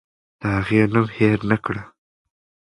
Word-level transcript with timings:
د 0.39 0.41
هغې 0.55 0.81
نوم 0.93 1.07
هېر 1.17 1.39
نکړه. 1.51 1.81